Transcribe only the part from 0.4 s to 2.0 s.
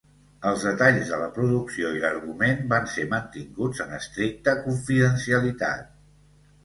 Els detalls de la producció